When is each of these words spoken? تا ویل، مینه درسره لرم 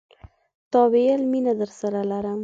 تا 0.71 0.81
ویل، 0.91 1.21
مینه 1.31 1.53
درسره 1.59 2.01
لرم 2.11 2.39